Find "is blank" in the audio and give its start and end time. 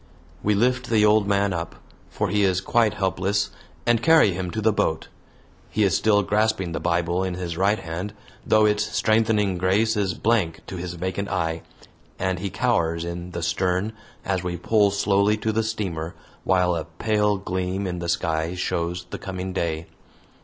9.95-10.61